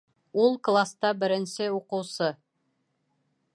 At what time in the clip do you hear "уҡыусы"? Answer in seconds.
1.75-2.33